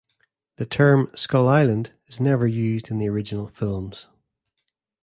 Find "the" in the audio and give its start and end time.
0.55-0.65, 2.97-3.07